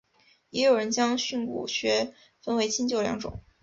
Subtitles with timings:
[0.49, 3.43] 也有人将训诂学分为新旧两种。